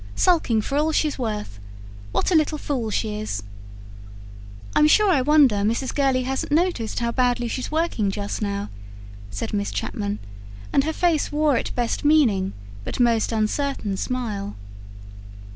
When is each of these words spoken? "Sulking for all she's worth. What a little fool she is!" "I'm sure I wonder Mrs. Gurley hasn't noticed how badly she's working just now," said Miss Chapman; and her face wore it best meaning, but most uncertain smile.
"Sulking 0.15 0.63
for 0.63 0.79
all 0.79 0.91
she's 0.91 1.19
worth. 1.19 1.59
What 2.11 2.31
a 2.31 2.35
little 2.35 2.57
fool 2.57 2.89
she 2.89 3.19
is!" 3.19 3.43
"I'm 4.75 4.87
sure 4.87 5.11
I 5.11 5.21
wonder 5.21 5.57
Mrs. 5.57 5.93
Gurley 5.93 6.23
hasn't 6.23 6.51
noticed 6.51 7.01
how 7.01 7.11
badly 7.11 7.47
she's 7.47 7.69
working 7.71 8.09
just 8.09 8.41
now," 8.41 8.71
said 9.29 9.53
Miss 9.53 9.69
Chapman; 9.69 10.17
and 10.73 10.85
her 10.85 10.93
face 10.93 11.31
wore 11.31 11.55
it 11.55 11.71
best 11.75 12.03
meaning, 12.03 12.53
but 12.83 12.99
most 12.99 13.31
uncertain 13.31 13.95
smile. 13.95 14.55